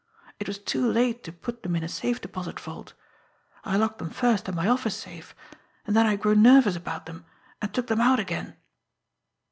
[0.39, 2.95] It was too late to put them in a safe deposit vault.
[3.63, 5.35] I locked them first in my office safe,
[5.85, 7.23] and then I grew nervous about them,
[7.61, 8.57] and took them out again."